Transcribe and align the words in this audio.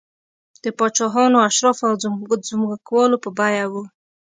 د 0.63 0.65
پاچاهانو، 0.77 1.37
اشرافو 1.49 1.83
او 1.89 1.95
ځمکوالو 2.55 3.17
په 3.23 3.29
بیه 3.37 3.65
و 3.71 3.73